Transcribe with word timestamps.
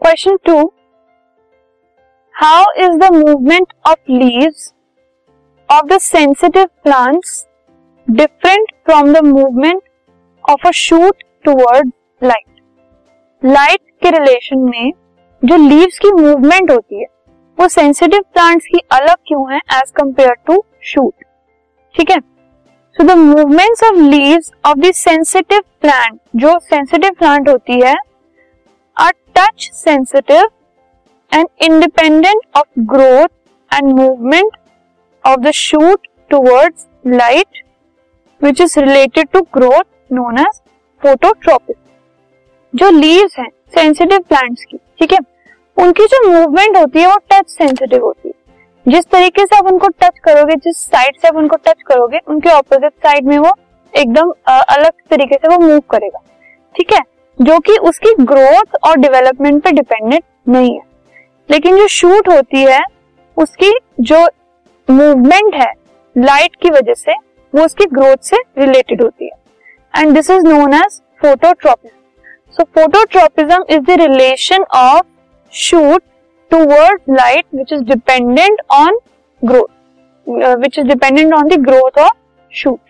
Question 0.00 0.36
two 0.44 0.54
how 2.34 2.64
is 2.76 2.92
the 2.98 3.08
movement 3.12 3.72
of 3.86 4.10
leaves 4.10 4.72
of 5.68 5.86
the 5.86 5.98
sensitive 5.98 6.66
plants 6.84 7.46
different 8.08 8.72
from 8.86 9.12
the 9.12 9.22
movement 9.24 9.82
of 10.44 10.66
a 10.68 10.70
shoot 10.70 11.22
toward 11.44 11.92
light 12.22 13.44
light 13.44 13.80
के 14.02 14.10
relation 14.10 14.58
में 14.58 14.92
जो 15.42 15.56
leaves 15.68 15.98
की 15.98 16.12
movement 16.12 16.70
होती 16.70 17.00
है, 17.00 17.06
वो 17.58 17.68
sensitive 17.68 18.24
plants 18.34 18.66
की 18.66 18.80
अलग 18.92 19.16
क्यों 19.26 19.52
है 19.52 19.58
एज 19.58 19.90
कंपेयर 19.96 20.34
टू 20.46 20.62
शूट 20.82 21.24
ठीक 21.94 22.10
है? 22.10 22.20
So 22.96 23.04
the 23.04 23.18
movements 23.18 23.84
of 23.84 23.96
leaves 23.96 24.52
of 24.66 24.78
the 24.78 24.92
sensitive 24.96 25.60
plant 25.80 26.20
जो 26.36 26.58
सेंसिटिव 26.58 27.10
प्लांट 27.10 27.48
होती 27.48 27.80
है 27.80 27.96
touch 29.50 29.70
sensitive 29.74 30.50
and 31.34 31.48
independent 31.60 32.42
of 32.56 32.80
growth 32.80 33.28
and 33.74 33.92
movement 33.92 34.56
of 35.26 35.40
the 35.40 35.50
shoot 35.50 36.06
towards 36.30 36.86
light 37.06 37.62
which 38.42 38.60
is 38.60 38.78
related 38.80 39.28
to 39.28 39.40
growth 39.40 40.12
known 40.12 40.38
as 40.38 40.60
phototropism 41.02 41.80
जो 42.74 42.90
leaves 42.90 43.38
हैं 43.38 43.48
sensitive 43.74 44.18
plants 44.18 44.64
की, 44.70 44.76
ठीक 44.76 45.12
है? 45.12 45.18
उनकी 45.76 46.06
जो 46.06 46.28
मूवमेंट 46.28 46.76
होती 46.76 47.00
है, 47.00 47.06
वो 47.06 47.16
टच 47.30 47.48
सेंसिटिव 47.48 48.04
होती 48.04 48.28
है। 48.28 48.34
जिस 48.88 49.04
तरीके 49.04 49.46
से 49.46 49.56
आप 49.56 49.66
उनको 49.66 49.88
टच 49.88 50.18
करोगे, 50.24 50.56
जिस 50.56 50.76
साइड 50.76 51.20
से 51.22 51.28
आप 51.28 51.36
उनको 51.36 51.56
टच 51.56 51.82
करोगे, 51.86 52.18
उनके 52.28 52.50
ऑपोजिट 52.50 52.92
साइड 52.92 53.26
में 53.26 53.38
वो 53.38 53.54
एकदम 53.96 54.32
अलग 54.46 54.90
तरीके 55.10 55.34
से 55.34 55.48
वो 55.48 55.58
मूव 55.58 55.80
करेगा। 55.80 56.22
ठीक 56.76 56.92
है? 56.92 57.00
जो 57.38 57.58
कि 57.58 57.76
उसकी 57.88 58.14
ग्रोथ 58.20 58.76
और 58.84 58.96
डेवलपमेंट 58.96 59.62
पे 59.64 59.70
डिपेंडेंट 59.72 60.22
नहीं 60.48 60.74
है। 60.74 60.82
लेकिन 61.50 61.76
जो 61.76 61.86
शूट 61.88 62.28
होती 62.28 62.62
है, 62.62 62.80
उसकी 63.36 63.72
जो 64.00 64.26
मूवमेंट 64.88 65.54
है 65.54 65.72
लाइट 66.16 66.56
की 66.62 66.70
वजह 66.70 66.94
से, 66.94 67.12
वो 67.52 67.64
उसकी 67.64 67.84
ग्रोथ 67.84 68.16
से 68.22 68.36
रिलेटेड 68.58 69.02
होती 69.02 69.24
है। 69.24 70.02
And 70.02 70.14
this 70.14 70.30
is 70.30 70.46
known 70.46 70.74
as 70.74 71.00
phototropism 71.20 71.96
so 72.52 72.64
phototropism 72.74 73.64
is 73.70 73.80
the 73.80 74.00
relation 74.00 74.64
of 74.74 75.06
shoot 75.52 76.02
towards 76.50 77.08
light 77.10 77.44
which 77.54 77.72
is 77.72 77.82
dependent 77.84 78.60
on 78.70 78.98
growth 79.42 80.58
which 80.60 80.78
is 80.78 80.86
dependent 80.86 81.34
on 81.34 81.48
the 81.48 81.60
growth 81.60 81.98
of 81.98 82.16
of 82.66 82.89